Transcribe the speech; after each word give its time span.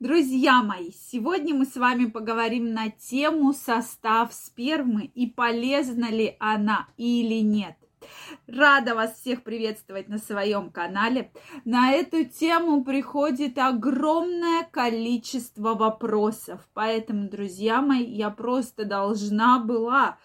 Друзья 0.00 0.62
мои, 0.62 0.92
сегодня 0.92 1.54
мы 1.54 1.66
с 1.66 1.76
вами 1.76 2.06
поговорим 2.06 2.72
на 2.72 2.88
тему 2.88 3.52
состав 3.52 4.32
спермы 4.32 5.10
и 5.14 5.26
полезна 5.26 6.10
ли 6.10 6.36
она 6.40 6.88
или 6.96 7.42
нет. 7.42 7.76
Рада 8.46 8.94
вас 8.94 9.20
всех 9.20 9.42
приветствовать 9.42 10.08
на 10.08 10.16
своем 10.16 10.70
канале. 10.70 11.30
На 11.66 11.92
эту 11.92 12.24
тему 12.24 12.82
приходит 12.82 13.58
огромное 13.58 14.66
количество 14.70 15.74
вопросов. 15.74 16.66
Поэтому, 16.72 17.28
друзья 17.28 17.82
мои, 17.82 18.06
я 18.06 18.30
просто 18.30 18.86
должна 18.86 19.58
была 19.58 20.16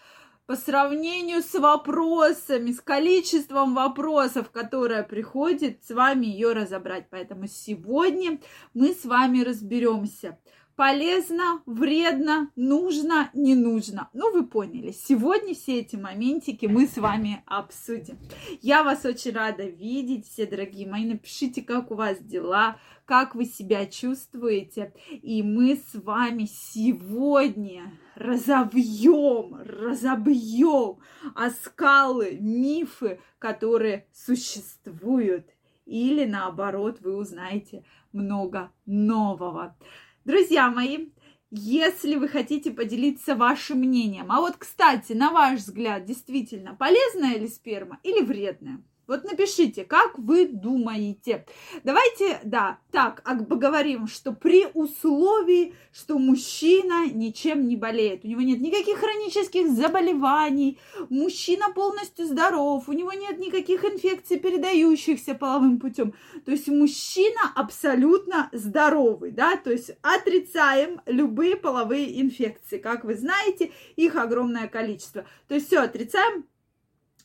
по 0.45 0.55
сравнению 0.55 1.41
с 1.41 1.53
вопросами, 1.53 2.71
с 2.71 2.81
количеством 2.81 3.73
вопросов, 3.73 4.51
которые 4.51 5.03
приходит, 5.03 5.83
с 5.83 5.91
вами 5.91 6.27
ее 6.27 6.53
разобрать. 6.53 7.07
Поэтому 7.09 7.47
сегодня 7.47 8.39
мы 8.73 8.93
с 8.93 9.05
вами 9.05 9.41
разберемся. 9.41 10.37
Полезно, 10.75 11.61
вредно, 11.65 12.51
нужно, 12.57 13.29
не 13.33 13.55
нужно. 13.55 14.09
Ну, 14.11 14.33
вы 14.33 14.45
поняли. 14.45 14.91
Сегодня 14.91 15.55
все 15.55 15.79
эти 15.79 15.95
моментики 15.95 16.65
мы 16.65 16.85
с 16.85 16.97
вами 16.97 17.43
обсудим. 17.45 18.19
Я 18.61 18.83
вас 18.83 19.05
очень 19.05 19.31
рада 19.31 19.63
видеть, 19.63 20.27
все 20.27 20.45
дорогие 20.45 20.85
мои. 20.85 21.05
Напишите, 21.05 21.61
как 21.61 21.91
у 21.91 21.95
вас 21.95 22.19
дела, 22.19 22.77
как 23.05 23.35
вы 23.35 23.45
себя 23.45 23.85
чувствуете. 23.85 24.93
И 25.09 25.43
мы 25.43 25.77
с 25.77 25.95
вами 25.95 26.45
сегодня 26.51 27.93
разовьем, 28.15 29.55
разобьем 29.55 30.97
оскалы, 31.35 32.37
мифы, 32.39 33.19
которые 33.39 34.07
существуют. 34.11 35.47
Или 35.85 36.25
наоборот, 36.25 36.99
вы 37.01 37.15
узнаете 37.15 37.83
много 38.11 38.71
нового. 38.85 39.77
Друзья 40.23 40.69
мои, 40.69 41.09
если 41.51 42.15
вы 42.15 42.27
хотите 42.27 42.71
поделиться 42.71 43.35
вашим 43.35 43.79
мнением, 43.79 44.31
а 44.31 44.41
вот, 44.41 44.55
кстати, 44.57 45.13
на 45.13 45.31
ваш 45.31 45.59
взгляд, 45.59 46.05
действительно, 46.05 46.75
полезная 46.75 47.37
ли 47.37 47.47
сперма 47.47 47.99
или 48.03 48.23
вредная? 48.25 48.81
Вот 49.07 49.23
напишите, 49.23 49.83
как 49.83 50.17
вы 50.17 50.47
думаете. 50.47 51.45
Давайте, 51.83 52.39
да, 52.43 52.79
так 52.91 53.23
поговорим, 53.47 54.07
что 54.07 54.31
при 54.31 54.67
условии, 54.73 55.75
что 55.93 56.17
мужчина 56.17 57.07
ничем 57.07 57.67
не 57.67 57.75
болеет, 57.75 58.25
у 58.25 58.27
него 58.27 58.41
нет 58.41 58.59
никаких 58.61 58.97
хронических 58.97 59.69
заболеваний, 59.69 60.79
мужчина 61.09 61.71
полностью 61.73 62.25
здоров, 62.25 62.87
у 62.87 62.93
него 62.93 63.13
нет 63.13 63.37
никаких 63.37 63.83
инфекций, 63.85 64.39
передающихся 64.39 65.35
половым 65.35 65.79
путем. 65.79 66.13
То 66.45 66.51
есть 66.51 66.67
мужчина 66.67 67.51
абсолютно 67.55 68.49
здоровый, 68.51 69.31
да, 69.31 69.57
то 69.57 69.71
есть 69.71 69.91
отрицаем 70.01 71.01
любые 71.05 71.55
половые 71.55 72.21
инфекции. 72.21 72.77
Как 72.77 73.03
вы 73.05 73.15
знаете, 73.15 73.71
их 73.95 74.15
огромное 74.15 74.67
количество. 74.67 75.25
То 75.47 75.55
есть 75.55 75.67
все 75.67 75.79
отрицаем, 75.79 76.45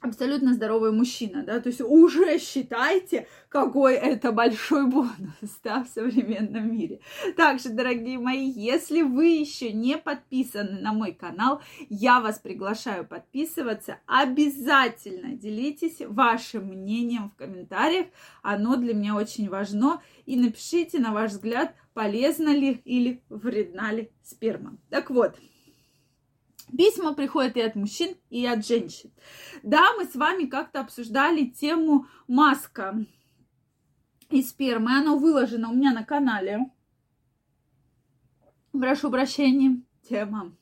абсолютно 0.01 0.55
здоровый 0.55 0.93
мужчина, 0.93 1.43
да, 1.43 1.61
то 1.61 1.69
есть 1.69 1.81
уже 1.81 2.39
считайте, 2.39 3.27
какой 3.48 3.95
это 3.95 4.33
большой 4.33 4.87
бонус, 4.87 5.11
да, 5.62 5.84
в 5.84 5.89
современном 5.89 6.73
мире. 6.73 7.01
Также, 7.37 7.69
дорогие 7.70 8.19
мои, 8.19 8.48
если 8.48 9.03
вы 9.03 9.27
еще 9.27 9.73
не 9.73 9.98
подписаны 9.98 10.81
на 10.81 10.92
мой 10.92 11.12
канал, 11.12 11.61
я 11.89 12.20
вас 12.20 12.39
приглашаю 12.39 13.07
подписываться. 13.07 13.98
Обязательно 14.07 15.34
делитесь 15.34 16.01
вашим 16.01 16.69
мнением 16.69 17.31
в 17.31 17.37
комментариях, 17.37 18.07
оно 18.42 18.77
для 18.77 18.95
меня 18.95 19.17
очень 19.17 19.48
важно. 19.48 20.03
И 20.27 20.37
напишите, 20.37 20.98
на 20.98 21.12
ваш 21.12 21.33
взгляд, 21.33 21.75
полезна 21.95 22.51
ли 22.51 22.81
или 22.85 23.23
вредна 23.29 23.92
ли 23.92 24.11
сперма. 24.23 24.79
Так 24.89 25.11
вот, 25.11 25.37
Письма 26.77 27.15
приходят 27.15 27.57
и 27.57 27.61
от 27.61 27.75
мужчин, 27.75 28.17
и 28.31 28.47
от 28.47 28.67
женщин. 28.67 29.13
Да, 29.63 29.92
мы 29.97 30.05
с 30.05 30.14
вами 30.14 30.45
как-то 30.47 30.81
обсуждали 30.81 31.47
тему 31.47 32.07
маска 32.29 33.05
из 34.29 34.51
спермы. 34.51 34.97
Оно 34.97 35.19
выложено 35.19 35.70
у 35.70 35.75
меня 35.75 35.92
на 35.92 36.05
канале. 36.05 36.70
Прошу 38.73 39.11
прощения, 39.11 39.83
тема 40.09 40.53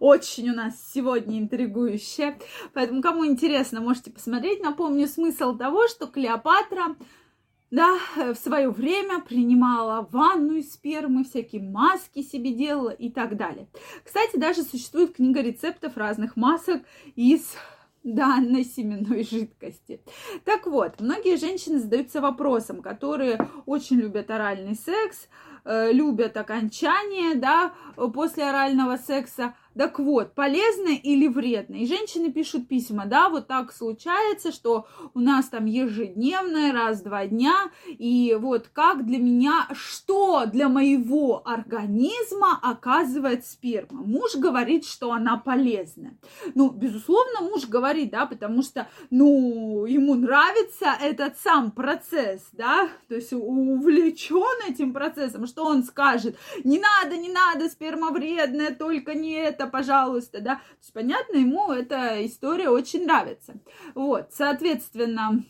очень 0.00 0.50
у 0.50 0.54
нас 0.54 0.74
сегодня 0.92 1.38
интригующая. 1.38 2.38
Поэтому, 2.72 3.02
кому 3.02 3.26
интересно, 3.26 3.80
можете 3.80 4.10
посмотреть. 4.10 4.62
Напомню 4.62 5.06
смысл 5.06 5.56
того, 5.56 5.88
что 5.88 6.06
Клеопатра 6.06 6.96
да, 7.76 7.98
в 8.16 8.36
свое 8.36 8.70
время 8.70 9.20
принимала 9.20 10.08
ванну 10.10 10.54
из 10.54 10.72
спермы, 10.72 11.24
всякие 11.24 11.60
маски 11.60 12.22
себе 12.22 12.52
делала 12.52 12.88
и 12.88 13.10
так 13.10 13.36
далее. 13.36 13.66
Кстати, 14.02 14.38
даже 14.38 14.62
существует 14.62 15.14
книга 15.14 15.42
рецептов 15.42 15.98
разных 15.98 16.36
масок 16.36 16.82
из 17.16 17.54
данной 18.02 18.64
семенной 18.64 19.24
жидкости. 19.24 20.00
Так 20.46 20.66
вот, 20.66 21.00
многие 21.00 21.36
женщины 21.36 21.78
задаются 21.78 22.22
вопросом, 22.22 22.80
которые 22.80 23.38
очень 23.66 23.96
любят 23.96 24.30
оральный 24.30 24.74
секс, 24.74 25.28
э, 25.66 25.92
любят 25.92 26.38
окончание, 26.38 27.34
да, 27.34 27.74
после 28.14 28.44
орального 28.44 28.96
секса, 28.96 29.54
так 29.76 29.98
вот, 29.98 30.34
полезно 30.34 30.88
или 30.88 31.28
вредно? 31.28 31.76
И 31.76 31.86
женщины 31.86 32.32
пишут 32.32 32.68
письма, 32.68 33.06
да, 33.06 33.28
вот 33.28 33.46
так 33.46 33.72
случается, 33.72 34.52
что 34.52 34.86
у 35.14 35.20
нас 35.20 35.48
там 35.48 35.66
ежедневное, 35.66 36.72
раз-два 36.72 37.26
дня, 37.26 37.70
и 37.86 38.36
вот 38.40 38.68
как 38.72 39.04
для 39.06 39.18
меня, 39.18 39.68
что 39.72 40.46
для 40.46 40.68
моего 40.68 41.42
организма 41.46 42.58
оказывает 42.62 43.46
сперма? 43.46 44.02
Муж 44.02 44.36
говорит, 44.36 44.86
что 44.86 45.12
она 45.12 45.36
полезна. 45.36 46.16
Ну, 46.54 46.70
безусловно, 46.70 47.42
муж 47.42 47.66
говорит, 47.66 48.10
да, 48.10 48.26
потому 48.26 48.62
что, 48.62 48.88
ну, 49.10 49.84
ему 49.86 50.14
нравится 50.14 50.94
этот 51.00 51.38
сам 51.38 51.70
процесс, 51.70 52.48
да, 52.52 52.88
то 53.08 53.14
есть 53.14 53.32
увлечен 53.32 54.70
этим 54.70 54.92
процессом, 54.92 55.46
что 55.46 55.64
он 55.64 55.84
скажет, 55.84 56.36
не 56.64 56.78
надо, 56.78 57.16
не 57.16 57.28
надо, 57.28 57.68
сперма 57.68 58.10
вредная, 58.10 58.74
только 58.74 59.14
не 59.14 59.32
это, 59.32 59.65
пожалуйста, 59.66 60.40
да. 60.40 60.56
То 60.56 60.60
есть, 60.80 60.92
понятно, 60.92 61.36
ему 61.36 61.72
эта 61.72 62.24
история 62.26 62.68
очень 62.68 63.04
нравится. 63.04 63.54
Вот, 63.94 64.28
соответственно, 64.32 65.44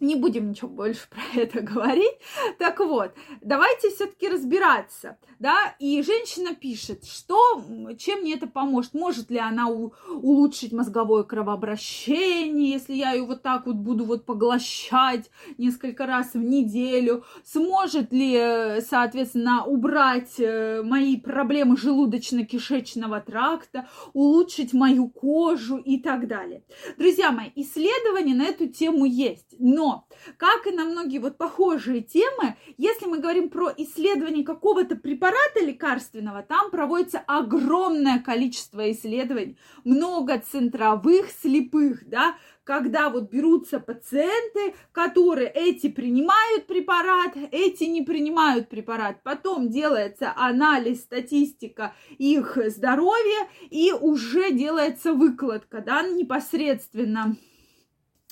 не 0.00 0.16
будем 0.16 0.50
ничего 0.50 0.68
больше 0.68 1.08
про 1.10 1.40
это 1.40 1.60
говорить. 1.60 2.18
Так 2.58 2.80
вот, 2.80 3.12
давайте 3.40 3.90
все-таки 3.90 4.28
разбираться, 4.28 5.18
да, 5.38 5.74
и 5.78 6.02
женщина 6.02 6.54
пишет, 6.54 7.04
что, 7.04 7.62
чем 7.98 8.20
мне 8.20 8.34
это 8.34 8.46
поможет, 8.46 8.94
может 8.94 9.30
ли 9.30 9.38
она 9.38 9.68
у, 9.68 9.92
улучшить 10.08 10.72
мозговое 10.72 11.24
кровообращение, 11.24 12.72
если 12.72 12.94
я 12.94 13.12
ее 13.12 13.24
вот 13.24 13.42
так 13.42 13.66
вот 13.66 13.76
буду 13.76 14.04
вот 14.04 14.24
поглощать 14.24 15.30
несколько 15.58 16.06
раз 16.06 16.34
в 16.34 16.42
неделю, 16.42 17.24
сможет 17.44 18.12
ли, 18.12 18.80
соответственно, 18.80 19.64
убрать 19.64 20.34
э, 20.38 20.82
мои 20.82 21.16
проблемы 21.16 21.76
желудочно-кишечного 21.76 23.20
тракта, 23.24 23.88
улучшить 24.12 24.72
мою 24.72 25.08
кожу 25.08 25.76
и 25.76 25.98
так 25.98 26.26
далее. 26.26 26.62
Друзья 26.96 27.30
мои, 27.32 27.50
исследования 27.54 28.34
на 28.34 28.44
эту 28.44 28.68
тему 28.68 29.04
есть, 29.04 29.54
но 29.58 29.87
как 30.36 30.66
и 30.66 30.70
на 30.70 30.84
многие 30.84 31.18
вот 31.18 31.36
похожие 31.36 32.00
темы, 32.00 32.56
если 32.76 33.06
мы 33.06 33.18
говорим 33.18 33.48
про 33.50 33.72
исследование 33.76 34.44
какого-то 34.44 34.96
препарата 34.96 35.60
лекарственного, 35.60 36.42
там 36.42 36.70
проводится 36.70 37.18
огромное 37.26 38.18
количество 38.20 38.90
исследований, 38.90 39.58
много 39.84 40.38
центровых 40.38 41.30
слепых, 41.30 42.08
да, 42.08 42.36
когда 42.68 43.08
вот 43.08 43.30
берутся 43.30 43.80
пациенты, 43.80 44.74
которые 44.92 45.48
эти 45.48 45.88
принимают 45.88 46.66
препарат, 46.66 47.32
эти 47.50 47.84
не 47.84 48.02
принимают 48.02 48.68
препарат. 48.68 49.22
Потом 49.22 49.70
делается 49.70 50.34
анализ, 50.36 51.00
статистика 51.00 51.94
их 52.18 52.58
здоровья 52.66 53.48
и 53.70 53.92
уже 53.92 54.50
делается 54.52 55.14
выкладка, 55.14 55.80
да, 55.80 56.02
непосредственно 56.02 57.38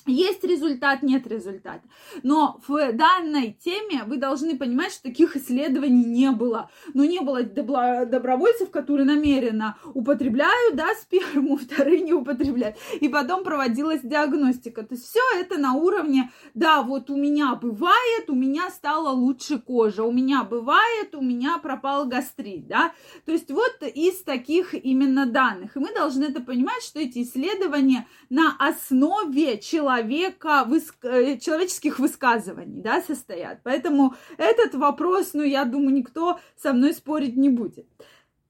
есть 0.07 0.45
результат, 0.45 1.03
нет 1.03 1.27
результата. 1.27 1.83
Но 2.23 2.61
в 2.67 2.93
данной 2.93 3.57
теме 3.65 4.05
вы 4.07 4.17
должны 4.17 4.57
понимать, 4.57 4.93
что 4.93 5.05
таких 5.05 5.37
исследований 5.37 6.05
не 6.05 6.31
было. 6.31 6.71
Но 6.95 7.05
не 7.05 7.21
было 7.21 7.43
добровольцев, 7.43 8.71
которые 8.71 9.07
намеренно 9.07 9.77
употребляют, 9.95 10.77
да, 10.77 10.95
сперму, 10.95 11.57
вторые 11.63 12.01
не 12.01 12.13
употребляют. 12.13 12.77
И 13.01 13.09
потом 13.09 13.45
проводилась 13.45 14.01
диагностика. 14.03 14.83
То 14.83 14.95
есть 14.95 15.07
все 15.09 15.21
это 15.39 15.59
на 15.59 15.75
уровне, 15.75 16.31
да, 16.55 16.83
вот 16.83 17.11
у 17.11 17.17
меня 17.17 17.55
бывает, 17.55 18.29
у 18.29 18.35
меня 18.35 18.71
стала 18.71 19.11
лучше 19.11 19.59
кожа, 19.59 20.03
у 20.05 20.13
меня 20.13 20.45
бывает, 20.45 21.15
у 21.15 21.21
меня 21.21 21.59
пропал 21.59 22.07
гастрит, 22.07 22.67
да. 22.67 22.93
То 23.25 23.33
есть 23.33 23.51
вот 23.51 23.83
из 23.83 24.23
таких 24.23 24.75
именно 24.75 25.27
данных. 25.27 25.77
И 25.77 25.81
мы 25.81 25.93
должны 25.93 26.25
это 26.25 26.41
понимать, 26.41 26.83
что 26.83 27.01
эти 27.01 27.23
исследования 27.23 28.07
на 28.31 28.57
основе 28.59 29.59
человека 29.59 29.96
человека, 29.97 30.65
выс... 30.67 30.93
Э, 31.03 31.39
человеческих 31.39 31.99
высказываний, 31.99 32.83
да, 32.83 33.03
состоят. 33.03 33.61
Поэтому 33.63 34.15
этот 34.37 34.75
вопрос, 34.75 35.31
ну, 35.35 35.43
я 35.43 35.65
думаю, 35.65 35.95
никто 35.95 36.39
со 36.57 36.73
мной 36.73 36.93
спорить 36.93 37.37
не 37.37 37.49
будет. 37.49 37.87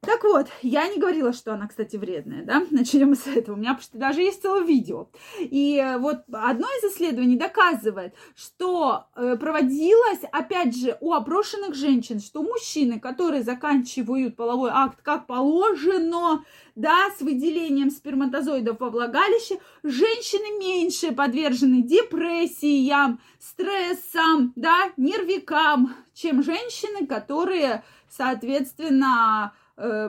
Так 0.00 0.22
вот, 0.24 0.46
я 0.62 0.86
не 0.88 0.98
говорила, 0.98 1.32
что 1.32 1.54
она, 1.54 1.66
кстати, 1.66 1.96
вредная, 1.96 2.44
да? 2.44 2.64
Начнем 2.70 3.14
с 3.14 3.26
этого. 3.26 3.56
У 3.56 3.58
меня 3.58 3.74
почти 3.74 3.98
даже 3.98 4.20
есть 4.20 4.42
целое 4.42 4.62
видео. 4.62 5.08
И 5.40 5.78
э, 5.78 5.98
вот 5.98 6.18
одно 6.30 6.66
из 6.66 6.92
исследований 6.92 7.36
доказывает, 7.36 8.14
что 8.36 9.06
э, 9.16 9.36
проводилось, 9.36 10.20
опять 10.30 10.76
же, 10.76 10.96
у 11.00 11.12
опрошенных 11.12 11.74
женщин, 11.74 12.20
что 12.20 12.42
мужчины, 12.42 13.00
которые 13.00 13.42
заканчивают 13.42 14.36
половой 14.36 14.70
акт 14.72 15.00
как 15.02 15.26
положено, 15.26 16.44
да, 16.76 17.08
с 17.18 17.22
выделением 17.22 17.90
сперматозоидов 17.90 18.78
во 18.78 18.90
влагалище, 18.90 19.58
женщины 19.82 20.58
меньше 20.58 21.12
подвержены 21.12 21.82
депрессиям, 21.82 23.20
стрессам, 23.40 24.52
да, 24.56 24.90
нервикам, 24.96 25.94
чем 26.14 26.42
женщины, 26.42 27.06
которые, 27.06 27.82
соответственно, 28.08 29.52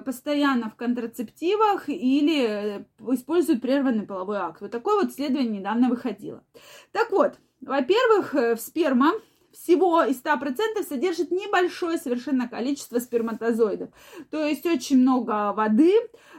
постоянно 0.05 0.69
в 0.69 0.75
контрацептивах 0.75 1.89
или 1.89 2.79
э, 2.79 2.83
используют 3.13 3.61
прерванный 3.61 4.05
половой 4.05 4.37
акт. 4.37 4.61
Вот 4.61 4.71
такое 4.71 5.01
вот 5.01 5.11
исследование 5.11 5.59
недавно 5.59 5.89
выходило. 5.89 6.43
Так 6.91 7.11
вот, 7.11 7.37
во-первых, 7.59 8.33
э, 8.35 8.55
в 8.55 8.61
сперма 8.61 9.11
всего 9.51 10.03
из 10.03 10.21
100% 10.21 10.83
содержит 10.87 11.31
небольшое 11.31 11.97
совершенно 11.97 12.47
количество 12.47 12.99
сперматозоидов. 12.99 13.89
То 14.29 14.45
есть 14.45 14.65
очень 14.65 14.99
много 14.99 15.51
воды, 15.53 15.93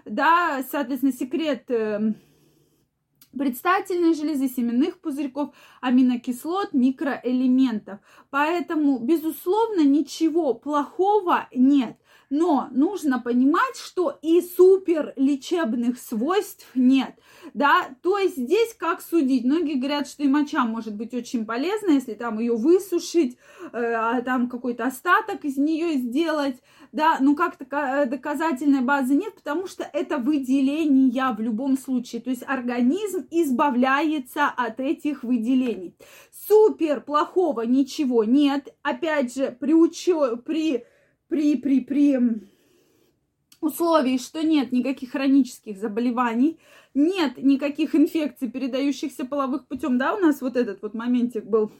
да, 0.05 0.65
соответственно, 0.71 1.13
секрет 1.13 1.69
предстательной 3.37 4.15
железы, 4.15 4.49
семенных 4.49 5.01
пузырьков, 5.01 5.55
аминокислот, 5.81 6.73
микроэлементов. 6.73 8.01
Поэтому, 8.31 8.99
безусловно, 8.99 9.83
ничего 9.83 10.55
плохого 10.55 11.49
нет. 11.53 11.97
Но 12.31 12.69
нужно 12.73 13.21
понимать, 13.21 13.77
что 13.77 14.19
и 14.21 14.43
супер 14.43 15.15
лечебных 15.17 15.99
свойств 15.99 16.67
нет. 16.75 17.15
Да, 17.55 17.89
то 18.03 18.19
есть 18.19 18.37
здесь 18.37 18.75
как 18.75 19.01
судить? 19.01 19.45
Многие 19.45 19.77
говорят, 19.77 20.07
что 20.07 20.23
и 20.23 20.29
моча 20.29 20.67
может 20.67 20.95
быть 20.95 21.15
очень 21.15 21.47
полезна, 21.47 21.93
если 21.93 22.13
там 22.13 22.39
ее 22.39 22.55
высушить, 22.55 23.39
э, 23.73 23.95
а 23.95 24.21
там 24.21 24.51
какой-то 24.51 24.85
остаток 24.85 25.45
из 25.45 25.57
нее 25.57 25.95
сделать. 25.95 26.57
Да, 26.93 27.17
ну 27.21 27.35
как 27.35 27.57
то 27.57 28.07
доказательной 28.07 28.83
базы 28.83 29.15
нет, 29.15 29.35
потому 29.35 29.67
что 29.67 29.89
это 29.93 30.19
выделения 30.19 31.35
в 31.35 31.41
любом 31.41 31.79
случае. 31.79 32.21
То 32.21 32.31
есть 32.31 32.43
организм 32.47 33.27
избавляется 33.31 34.49
от 34.49 34.81
этих 34.81 35.23
выделений. 35.23 35.95
Супер 36.47 37.01
плохого 37.01 37.63
ничего 37.63 38.25
нет. 38.25 38.75
Опять 38.83 39.35
же, 39.35 39.57
при 39.59 39.73
учё, 39.73 40.37
при 40.37 40.85
при, 41.29 41.57
при, 41.57 41.81
при 41.81 42.19
условии, 43.61 44.19
что 44.19 44.43
нет 44.43 44.73
никаких 44.73 45.13
хронических 45.13 45.79
заболеваний, 45.79 46.59
нет 46.95 47.39
никаких 47.39 47.95
инфекций, 47.95 48.51
передающихся 48.51 49.25
половых 49.25 49.67
путем, 49.67 49.99
да, 49.99 50.15
у 50.15 50.19
нас 50.19 50.41
вот 50.41 50.57
этот 50.57 50.83
вот 50.83 50.95
моментик 50.95 51.45
был. 51.45 51.71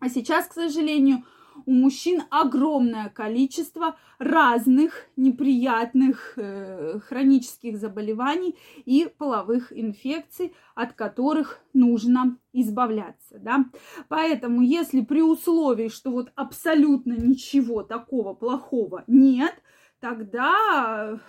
А 0.00 0.08
сейчас, 0.08 0.46
к 0.46 0.52
сожалению, 0.52 1.24
у 1.66 1.72
мужчин 1.72 2.22
огромное 2.30 3.08
количество 3.08 3.96
разных 4.18 5.06
неприятных 5.16 6.34
э, 6.36 6.98
хронических 7.00 7.78
заболеваний 7.78 8.56
и 8.84 9.08
половых 9.18 9.72
инфекций, 9.72 10.54
от 10.74 10.92
которых 10.92 11.60
нужно 11.72 12.38
избавляться, 12.52 13.38
да. 13.38 13.64
Поэтому, 14.08 14.62
если 14.62 15.00
при 15.02 15.22
условии, 15.22 15.88
что 15.88 16.10
вот 16.10 16.32
абсолютно 16.34 17.12
ничего 17.12 17.82
такого 17.82 18.34
плохого 18.34 19.04
нет, 19.06 19.54
тогда 20.00 21.20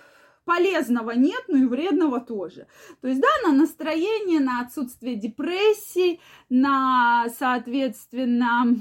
полезного 0.50 1.12
нет, 1.12 1.44
но 1.48 1.58
и 1.58 1.66
вредного 1.66 2.20
тоже. 2.20 2.66
То 3.02 3.08
есть, 3.08 3.22
да, 3.22 3.28
на 3.48 3.56
настроение, 3.56 4.40
на 4.40 4.62
отсутствие 4.62 5.16
депрессии, 5.16 6.20
на, 6.50 7.28
соответственно, 7.38 8.76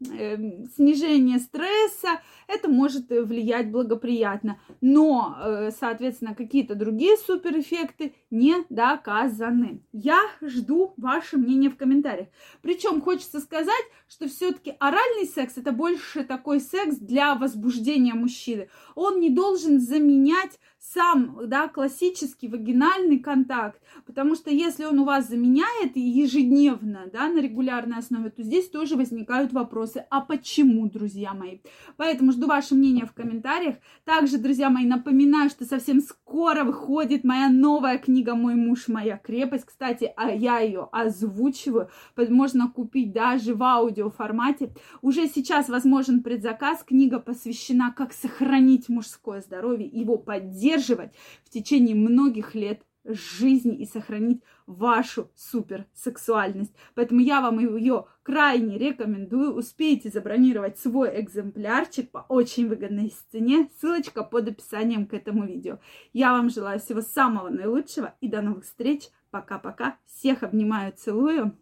снижение 0.00 1.38
стресса, 1.38 2.20
это 2.46 2.68
может 2.68 3.08
влиять 3.10 3.70
благоприятно. 3.70 4.60
Но, 4.80 5.36
э, 5.40 5.70
соответственно, 5.78 6.34
какие-то 6.34 6.74
другие 6.74 7.16
суперэффекты 7.16 8.14
не 8.30 8.56
доказаны. 8.68 9.82
Я 9.92 10.20
жду 10.40 10.94
ваше 10.96 11.36
мнение 11.36 11.70
в 11.70 11.76
комментариях. 11.76 12.28
Причем 12.62 13.00
хочется 13.00 13.40
сказать, 13.40 13.84
что 14.08 14.28
все-таки 14.28 14.74
оральный 14.78 15.26
секс 15.26 15.56
это 15.56 15.72
больше 15.72 16.24
такой 16.24 16.60
секс 16.60 16.96
для 16.96 17.34
возбуждения 17.34 18.14
мужчины. 18.14 18.68
Он 18.94 19.20
не 19.20 19.30
должен 19.30 19.80
заменять 19.80 20.58
сам, 20.80 21.38
да, 21.46 21.68
классический 21.68 22.48
вагинальный 22.48 23.18
контакт, 23.18 23.80
потому 24.06 24.34
что 24.34 24.50
если 24.50 24.84
он 24.84 25.00
у 25.00 25.04
вас 25.04 25.28
заменяет 25.28 25.96
ежедневно, 25.96 27.10
да, 27.12 27.28
на 27.28 27.40
регулярной 27.40 27.98
основе, 27.98 28.30
то 28.30 28.42
здесь 28.42 28.68
тоже 28.68 28.96
возникают 28.96 29.52
вопросы, 29.52 29.87
а 30.10 30.20
почему, 30.20 30.88
друзья 30.88 31.34
мои? 31.34 31.58
Поэтому 31.96 32.32
жду 32.32 32.46
ваше 32.46 32.74
мнение 32.74 33.06
в 33.06 33.12
комментариях. 33.12 33.76
Также, 34.04 34.38
друзья 34.38 34.70
мои, 34.70 34.84
напоминаю, 34.86 35.50
что 35.50 35.64
совсем 35.64 36.00
скоро 36.00 36.64
выходит 36.64 37.24
моя 37.24 37.48
новая 37.48 37.98
книга 37.98 38.34
«Мой 38.34 38.54
муж, 38.54 38.88
моя 38.88 39.16
крепость». 39.16 39.64
Кстати, 39.64 40.12
а 40.16 40.30
я 40.30 40.60
ее 40.60 40.88
озвучиваю, 40.92 41.88
можно 42.16 42.68
купить 42.68 43.12
даже 43.12 43.54
в 43.54 43.62
аудиоформате. 43.62 44.74
Уже 45.02 45.28
сейчас 45.28 45.68
возможен 45.68 46.22
предзаказ. 46.22 46.82
Книга 46.84 47.18
посвящена, 47.18 47.92
как 47.96 48.12
сохранить 48.12 48.88
мужское 48.88 49.40
здоровье, 49.40 49.86
его 49.86 50.18
поддерживать 50.18 51.12
в 51.44 51.50
течение 51.50 51.94
многих 51.94 52.54
лет 52.54 52.82
жизни 53.04 53.76
и 53.76 53.86
сохранить 53.86 54.42
вашу 54.66 55.30
суперсексуальность. 55.34 56.74
Поэтому 56.94 57.20
я 57.20 57.40
вам 57.40 57.58
ее 57.58 58.06
крайне 58.22 58.78
рекомендую. 58.78 59.54
Успейте 59.54 60.10
забронировать 60.10 60.78
свой 60.78 61.20
экземплярчик 61.20 62.10
по 62.10 62.26
очень 62.28 62.68
выгодной 62.68 63.14
цене. 63.32 63.70
Ссылочка 63.80 64.24
под 64.24 64.48
описанием 64.48 65.06
к 65.06 65.14
этому 65.14 65.46
видео. 65.46 65.78
Я 66.12 66.32
вам 66.32 66.50
желаю 66.50 66.80
всего 66.80 67.00
самого 67.00 67.48
наилучшего 67.48 68.14
и 68.20 68.28
до 68.28 68.42
новых 68.42 68.64
встреч. 68.64 69.08
Пока-пока. 69.30 69.96
Всех 70.06 70.42
обнимаю, 70.42 70.92
целую 70.96 71.56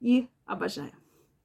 и 0.00 0.28
обожаю. 0.44 1.05